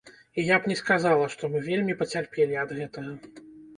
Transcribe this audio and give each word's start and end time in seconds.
І 0.37 0.45
я 0.45 0.55
б 0.61 0.69
не 0.71 0.77
сказала, 0.79 1.27
што 1.33 1.49
мы 1.55 1.61
вельмі 1.69 1.97
пацярпелі 2.03 2.61
ад 2.63 2.77
гэтага. 2.79 3.13